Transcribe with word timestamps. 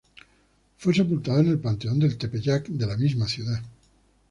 Fue 0.79 0.95
sepultado 0.95 1.41
en 1.41 1.47
el 1.49 1.59
Panteón 1.59 1.99
del 1.99 2.17
Tepeyac, 2.17 2.69
de 2.69 2.87
la 2.87 2.97
misma 2.97 3.27
ciudad. 3.27 3.61